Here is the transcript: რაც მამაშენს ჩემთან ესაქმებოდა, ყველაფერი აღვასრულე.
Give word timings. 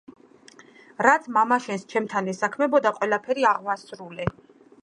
რაც 1.07 1.27
მამაშენს 1.35 1.85
ჩემთან 1.93 2.33
ესაქმებოდა, 2.35 2.93
ყველაფერი 2.99 3.49
აღვასრულე. 3.55 4.31